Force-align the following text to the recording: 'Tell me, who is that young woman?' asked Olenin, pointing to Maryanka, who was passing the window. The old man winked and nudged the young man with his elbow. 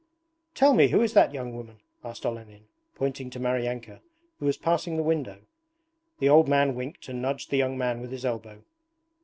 'Tell 0.55 0.73
me, 0.73 0.87
who 0.87 0.99
is 1.01 1.13
that 1.13 1.31
young 1.31 1.55
woman?' 1.55 1.77
asked 2.03 2.25
Olenin, 2.25 2.65
pointing 2.95 3.29
to 3.29 3.39
Maryanka, 3.39 4.01
who 4.39 4.47
was 4.47 4.57
passing 4.57 4.97
the 4.97 5.03
window. 5.03 5.41
The 6.17 6.27
old 6.27 6.47
man 6.47 6.73
winked 6.73 7.07
and 7.07 7.21
nudged 7.21 7.51
the 7.51 7.57
young 7.57 7.77
man 7.77 8.01
with 8.01 8.09
his 8.11 8.25
elbow. 8.25 8.63